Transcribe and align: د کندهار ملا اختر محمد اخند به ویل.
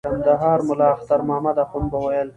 د 0.03 0.03
کندهار 0.09 0.59
ملا 0.67 0.87
اختر 0.95 1.19
محمد 1.27 1.57
اخند 1.63 1.87
به 1.91 1.97
ویل. 2.03 2.29